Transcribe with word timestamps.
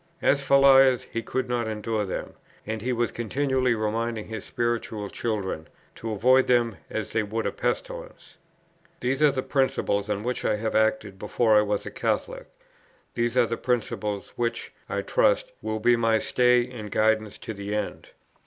"As 0.23 0.41
for 0.43 0.57
liars, 0.57 1.03
he 1.11 1.21
could 1.21 1.47
not 1.47 1.67
endure 1.67 2.05
them, 2.05 2.33
and 2.65 2.81
he 2.81 2.91
was 2.91 3.11
continually 3.11 3.75
reminding 3.75 4.29
his 4.29 4.43
spiritual 4.45 5.11
children, 5.11 5.67
to 5.93 6.11
avoid 6.11 6.47
them 6.47 6.77
as 6.89 7.11
they 7.11 7.21
would 7.21 7.45
a 7.45 7.51
pestilence." 7.51 8.37
These 8.99 9.21
are 9.21 9.29
the 9.29 9.43
principles 9.43 10.09
on 10.09 10.23
which 10.23 10.43
I 10.43 10.55
have 10.55 10.73
acted 10.73 11.19
before 11.19 11.55
I 11.55 11.61
was 11.61 11.85
a 11.85 11.91
Catholic; 11.91 12.47
these 13.13 13.37
are 13.37 13.45
the 13.45 13.57
principles 13.57 14.33
which, 14.35 14.73
I 14.89 15.01
trust, 15.03 15.51
will 15.61 15.79
be 15.79 15.95
my 15.95 16.17
stay 16.17 16.67
and 16.67 16.89
guidance 16.89 17.37
to 17.37 17.53
the 17.53 17.75
end. 17.75 18.07